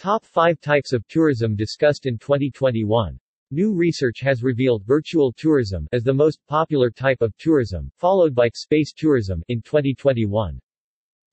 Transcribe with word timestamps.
Top 0.00 0.24
5 0.24 0.62
types 0.62 0.94
of 0.94 1.06
tourism 1.08 1.54
discussed 1.54 2.06
in 2.06 2.16
2021. 2.16 3.20
New 3.50 3.74
research 3.74 4.20
has 4.20 4.42
revealed 4.42 4.82
virtual 4.86 5.30
tourism 5.30 5.86
as 5.92 6.02
the 6.02 6.14
most 6.14 6.40
popular 6.48 6.90
type 6.90 7.20
of 7.20 7.36
tourism, 7.36 7.92
followed 7.98 8.34
by 8.34 8.48
space 8.54 8.94
tourism 8.94 9.42
in 9.48 9.60
2021. 9.60 10.58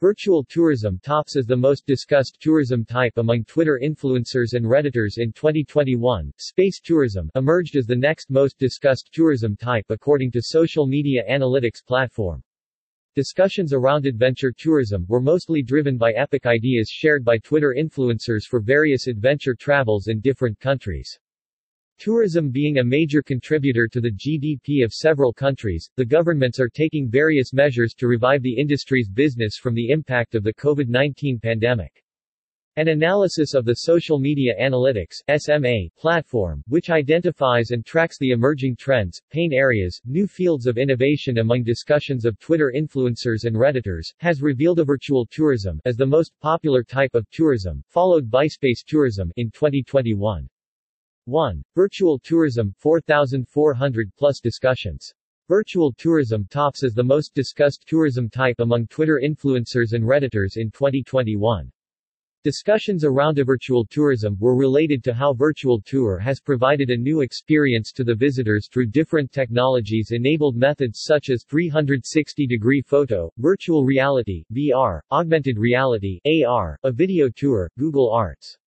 Virtual 0.00 0.42
tourism 0.48 0.98
tops 1.02 1.36
as 1.36 1.44
the 1.44 1.54
most 1.54 1.86
discussed 1.86 2.38
tourism 2.40 2.86
type 2.86 3.12
among 3.18 3.44
Twitter 3.44 3.78
influencers 3.84 4.54
and 4.54 4.64
Redditors 4.64 5.18
in 5.18 5.30
2021. 5.34 6.32
Space 6.38 6.80
tourism 6.80 7.30
emerged 7.34 7.76
as 7.76 7.84
the 7.84 7.94
next 7.94 8.30
most 8.30 8.58
discussed 8.58 9.10
tourism 9.12 9.58
type 9.58 9.84
according 9.90 10.30
to 10.30 10.40
social 10.40 10.86
media 10.86 11.22
analytics 11.30 11.84
platform. 11.86 12.42
Discussions 13.16 13.72
around 13.72 14.06
adventure 14.06 14.50
tourism 14.50 15.06
were 15.08 15.20
mostly 15.20 15.62
driven 15.62 15.96
by 15.96 16.10
epic 16.14 16.46
ideas 16.46 16.88
shared 16.88 17.24
by 17.24 17.38
Twitter 17.38 17.72
influencers 17.78 18.42
for 18.44 18.60
various 18.60 19.06
adventure 19.06 19.54
travels 19.54 20.08
in 20.08 20.18
different 20.18 20.58
countries. 20.58 21.16
Tourism 21.96 22.50
being 22.50 22.78
a 22.78 22.84
major 22.84 23.22
contributor 23.22 23.86
to 23.86 24.00
the 24.00 24.10
GDP 24.10 24.84
of 24.84 24.92
several 24.92 25.32
countries, 25.32 25.88
the 25.94 26.04
governments 26.04 26.58
are 26.58 26.68
taking 26.68 27.08
various 27.08 27.52
measures 27.52 27.94
to 27.94 28.08
revive 28.08 28.42
the 28.42 28.58
industry's 28.58 29.08
business 29.08 29.58
from 29.58 29.76
the 29.76 29.90
impact 29.90 30.34
of 30.34 30.42
the 30.42 30.54
COVID-19 30.54 31.40
pandemic. 31.40 32.03
An 32.76 32.88
analysis 32.88 33.54
of 33.54 33.64
the 33.64 33.74
Social 33.74 34.18
Media 34.18 34.52
Analytics 34.60 35.22
SMA, 35.36 35.90
platform, 35.96 36.60
which 36.66 36.90
identifies 36.90 37.70
and 37.70 37.86
tracks 37.86 38.18
the 38.18 38.32
emerging 38.32 38.74
trends, 38.74 39.22
pain 39.30 39.52
areas, 39.52 40.00
new 40.04 40.26
fields 40.26 40.66
of 40.66 40.76
innovation 40.76 41.38
among 41.38 41.62
discussions 41.62 42.24
of 42.24 42.36
Twitter 42.40 42.72
influencers 42.76 43.44
and 43.44 43.54
Redditors, 43.54 44.12
has 44.18 44.42
revealed 44.42 44.80
a 44.80 44.84
virtual 44.84 45.24
tourism 45.24 45.80
as 45.84 45.94
the 45.94 46.04
most 46.04 46.32
popular 46.40 46.82
type 46.82 47.14
of 47.14 47.30
tourism, 47.30 47.80
followed 47.90 48.28
by 48.28 48.48
space 48.48 48.82
tourism 48.82 49.30
in 49.36 49.52
2021. 49.52 50.48
1. 51.26 51.62
Virtual 51.76 52.18
tourism 52.18 52.74
4,400 52.80 54.10
plus 54.18 54.40
discussions. 54.40 55.14
Virtual 55.48 55.92
tourism 55.92 56.44
tops 56.50 56.82
as 56.82 56.92
the 56.92 57.04
most 57.04 57.34
discussed 57.34 57.84
tourism 57.86 58.28
type 58.28 58.56
among 58.58 58.88
Twitter 58.88 59.22
influencers 59.22 59.92
and 59.92 60.02
Redditors 60.02 60.56
in 60.56 60.72
2021. 60.72 61.70
Discussions 62.44 63.04
around 63.04 63.38
a 63.38 63.44
virtual 63.44 63.86
tourism 63.86 64.36
were 64.38 64.54
related 64.54 65.02
to 65.04 65.14
how 65.14 65.32
virtual 65.32 65.80
tour 65.80 66.18
has 66.18 66.42
provided 66.42 66.90
a 66.90 66.96
new 66.98 67.22
experience 67.22 67.90
to 67.92 68.04
the 68.04 68.14
visitors 68.14 68.68
through 68.70 68.88
different 68.88 69.32
technologies 69.32 70.10
enabled 70.10 70.54
methods 70.54 71.00
such 71.02 71.30
as 71.30 71.46
360-degree 71.46 72.82
photo, 72.82 73.32
virtual 73.38 73.86
reality, 73.86 74.44
VR, 74.52 75.00
augmented 75.10 75.58
reality, 75.58 76.20
AR, 76.46 76.78
a 76.84 76.92
video 76.92 77.30
tour, 77.34 77.70
Google 77.78 78.12
Arts. 78.12 78.58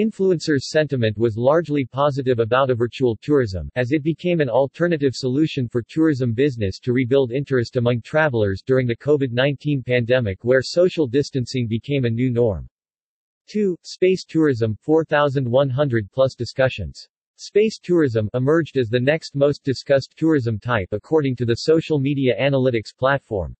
Influencers' 0.00 0.62
sentiment 0.62 1.16
was 1.16 1.36
largely 1.36 1.84
positive 1.84 2.40
about 2.40 2.70
a 2.70 2.74
virtual 2.74 3.16
tourism, 3.22 3.70
as 3.76 3.92
it 3.92 4.02
became 4.02 4.40
an 4.40 4.50
alternative 4.50 5.14
solution 5.14 5.68
for 5.68 5.80
tourism 5.80 6.32
business 6.32 6.80
to 6.80 6.92
rebuild 6.92 7.30
interest 7.30 7.76
among 7.76 8.00
travelers 8.00 8.64
during 8.66 8.88
the 8.88 8.96
COVID-19 8.96 9.86
pandemic 9.86 10.44
where 10.44 10.60
social 10.60 11.06
distancing 11.06 11.68
became 11.68 12.04
a 12.04 12.10
new 12.10 12.32
norm. 12.32 12.68
2. 13.48 13.76
Space 13.82 14.24
tourism 14.24 14.76
4,100 14.82 16.10
plus 16.12 16.34
discussions. 16.34 17.08
Space 17.36 17.78
tourism 17.78 18.28
emerged 18.34 18.76
as 18.76 18.88
the 18.88 18.98
next 18.98 19.34
most 19.34 19.62
discussed 19.62 20.14
tourism 20.16 20.58
type 20.58 20.88
according 20.92 21.36
to 21.36 21.44
the 21.44 21.54
social 21.54 21.98
media 21.98 22.34
analytics 22.40 22.96
platform. 22.96 23.54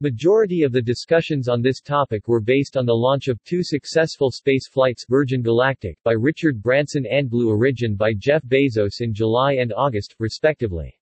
Majority 0.00 0.62
of 0.62 0.72
the 0.72 0.82
discussions 0.82 1.48
on 1.48 1.62
this 1.62 1.80
topic 1.80 2.26
were 2.26 2.40
based 2.40 2.76
on 2.76 2.86
the 2.86 2.92
launch 2.92 3.28
of 3.28 3.42
two 3.44 3.62
successful 3.62 4.30
space 4.30 4.66
flights 4.66 5.06
Virgin 5.08 5.42
Galactic 5.42 5.96
by 6.02 6.12
Richard 6.12 6.60
Branson 6.60 7.06
and 7.06 7.30
Blue 7.30 7.50
Origin 7.50 7.94
by 7.94 8.14
Jeff 8.14 8.42
Bezos 8.44 9.00
in 9.00 9.14
July 9.14 9.52
and 9.52 9.72
August, 9.72 10.16
respectively. 10.18 10.98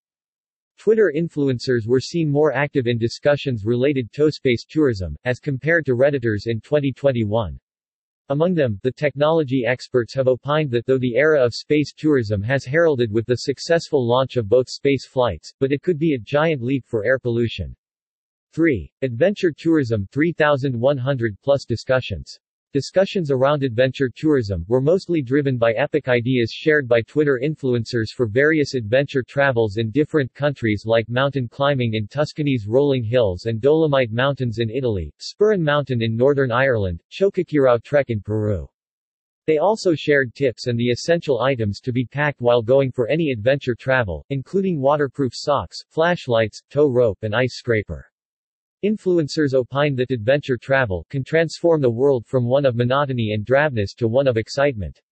Twitter 0.76 1.12
influencers 1.16 1.86
were 1.86 2.00
seen 2.00 2.28
more 2.28 2.52
active 2.52 2.86
in 2.86 2.98
discussions 2.98 3.64
related 3.64 4.12
to 4.12 4.30
space 4.30 4.64
tourism, 4.68 5.16
as 5.24 5.38
compared 5.38 5.86
to 5.86 5.94
Redditors 5.94 6.46
in 6.46 6.60
2021. 6.60 7.58
Among 8.30 8.54
them, 8.54 8.78
the 8.84 8.92
technology 8.92 9.66
experts 9.66 10.14
have 10.14 10.28
opined 10.28 10.70
that 10.70 10.86
though 10.86 10.98
the 10.98 11.16
era 11.16 11.44
of 11.44 11.52
space 11.52 11.92
tourism 11.92 12.40
has 12.42 12.64
heralded 12.64 13.10
with 13.10 13.26
the 13.26 13.38
successful 13.38 14.06
launch 14.06 14.36
of 14.36 14.48
both 14.48 14.68
space 14.68 15.04
flights, 15.04 15.52
but 15.58 15.72
it 15.72 15.82
could 15.82 15.98
be 15.98 16.14
a 16.14 16.18
giant 16.18 16.62
leap 16.62 16.86
for 16.86 17.04
air 17.04 17.18
pollution. 17.18 17.74
3. 18.52 18.92
Adventure 19.02 19.50
tourism 19.50 20.06
3,100 20.12 21.36
plus 21.42 21.64
discussions. 21.64 22.38
Discussions 22.72 23.32
around 23.32 23.64
adventure 23.64 24.08
tourism 24.08 24.64
were 24.68 24.80
mostly 24.80 25.22
driven 25.22 25.58
by 25.58 25.72
epic 25.72 26.06
ideas 26.06 26.52
shared 26.52 26.86
by 26.86 27.02
Twitter 27.02 27.40
influencers 27.42 28.10
for 28.14 28.28
various 28.28 28.74
adventure 28.74 29.24
travels 29.24 29.76
in 29.76 29.90
different 29.90 30.32
countries 30.34 30.84
like 30.86 31.08
mountain 31.08 31.48
climbing 31.48 31.94
in 31.94 32.06
Tuscany's 32.06 32.68
rolling 32.68 33.02
hills 33.02 33.46
and 33.46 33.60
Dolomite 33.60 34.12
Mountains 34.12 34.60
in 34.60 34.70
Italy, 34.70 35.12
Sperrin 35.18 35.60
Mountain 35.60 36.00
in 36.00 36.16
Northern 36.16 36.52
Ireland, 36.52 37.02
Choquequirao 37.10 37.82
Trek 37.82 38.08
in 38.08 38.20
Peru. 38.20 38.68
They 39.48 39.58
also 39.58 39.92
shared 39.96 40.36
tips 40.36 40.68
and 40.68 40.78
the 40.78 40.90
essential 40.90 41.40
items 41.40 41.80
to 41.80 41.90
be 41.90 42.06
packed 42.06 42.40
while 42.40 42.62
going 42.62 42.92
for 42.92 43.08
any 43.08 43.32
adventure 43.32 43.74
travel, 43.74 44.24
including 44.30 44.80
waterproof 44.80 45.32
socks, 45.34 45.82
flashlights, 45.88 46.62
tow 46.70 46.86
rope 46.86 47.18
and 47.22 47.34
ice 47.34 47.56
scraper. 47.56 48.09
Influencers 48.82 49.52
opine 49.52 49.94
that 49.96 50.10
adventure 50.10 50.56
travel 50.56 51.04
can 51.10 51.22
transform 51.22 51.82
the 51.82 51.90
world 51.90 52.24
from 52.24 52.46
one 52.46 52.64
of 52.64 52.76
monotony 52.76 53.32
and 53.34 53.44
drabness 53.44 53.94
to 53.94 54.08
one 54.08 54.26
of 54.26 54.38
excitement. 54.38 55.02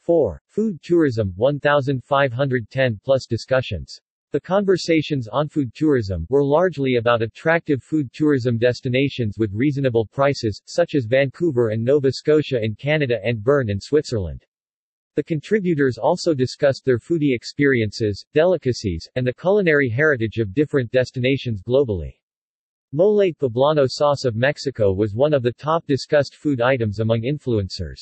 4. 0.00 0.40
Food 0.46 0.80
tourism 0.80 1.34
1510 1.36 3.00
plus 3.04 3.26
discussions. 3.26 4.00
The 4.32 4.40
conversations 4.40 5.28
on 5.28 5.50
food 5.50 5.74
tourism 5.74 6.26
were 6.30 6.42
largely 6.42 6.94
about 6.94 7.20
attractive 7.20 7.82
food 7.82 8.10
tourism 8.14 8.56
destinations 8.56 9.36
with 9.36 9.52
reasonable 9.52 10.06
prices, 10.06 10.62
such 10.64 10.94
as 10.94 11.04
Vancouver 11.04 11.68
and 11.68 11.84
Nova 11.84 12.10
Scotia 12.10 12.64
in 12.64 12.74
Canada 12.74 13.18
and 13.22 13.44
Bern 13.44 13.68
in 13.68 13.80
Switzerland. 13.80 14.46
The 15.14 15.24
contributors 15.24 15.98
also 15.98 16.32
discussed 16.32 16.86
their 16.86 16.98
foodie 16.98 17.34
experiences, 17.34 18.24
delicacies, 18.32 19.06
and 19.14 19.26
the 19.26 19.34
culinary 19.34 19.90
heritage 19.90 20.38
of 20.38 20.54
different 20.54 20.90
destinations 20.90 21.60
globally. 21.60 22.14
Mole 22.96 23.32
poblano 23.32 23.88
sauce 23.88 24.24
of 24.24 24.36
Mexico 24.36 24.92
was 24.92 25.16
one 25.16 25.34
of 25.34 25.42
the 25.42 25.50
top 25.50 25.84
discussed 25.84 26.36
food 26.36 26.60
items 26.60 27.00
among 27.00 27.22
influencers. 27.22 27.98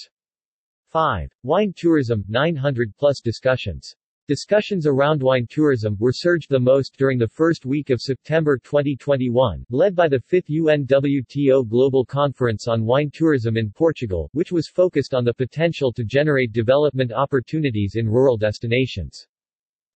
5. 0.88 1.30
Wine 1.42 1.72
tourism 1.74 2.22
900 2.28 2.94
plus 2.98 3.22
discussions. 3.22 3.96
Discussions 4.28 4.86
around 4.86 5.22
wine 5.22 5.46
tourism 5.48 5.96
were 5.98 6.12
surged 6.12 6.50
the 6.50 6.60
most 6.60 6.98
during 6.98 7.16
the 7.16 7.26
first 7.26 7.64
week 7.64 7.88
of 7.88 8.02
September 8.02 8.58
2021, 8.58 9.64
led 9.70 9.96
by 9.96 10.08
the 10.08 10.20
5th 10.30 10.50
UNWTO 10.50 11.66
Global 11.70 12.04
Conference 12.04 12.68
on 12.68 12.84
Wine 12.84 13.10
Tourism 13.14 13.56
in 13.56 13.70
Portugal, 13.70 14.28
which 14.34 14.52
was 14.52 14.68
focused 14.68 15.14
on 15.14 15.24
the 15.24 15.32
potential 15.32 15.90
to 15.94 16.04
generate 16.04 16.52
development 16.52 17.12
opportunities 17.12 17.94
in 17.96 18.06
rural 18.06 18.36
destinations. 18.36 19.26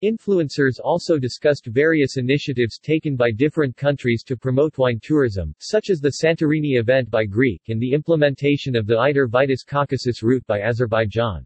Influencers 0.05 0.79
also 0.83 1.17
discussed 1.17 1.65
various 1.65 2.17
initiatives 2.17 2.77
taken 2.77 3.15
by 3.15 3.31
different 3.31 3.75
countries 3.75 4.21
to 4.21 4.37
promote 4.37 4.77
wine 4.77 4.99
tourism, 5.01 5.55
such 5.57 5.89
as 5.89 5.99
the 5.99 6.17
Santorini 6.21 6.79
event 6.79 7.09
by 7.09 7.25
Greek 7.25 7.63
and 7.69 7.81
the 7.81 7.91
implementation 7.91 8.75
of 8.75 8.85
the 8.85 8.99
Iter 8.99 9.27
Vitis 9.27 9.65
Caucasus 9.65 10.21
route 10.21 10.45
by 10.45 10.61
Azerbaijan. 10.61 11.43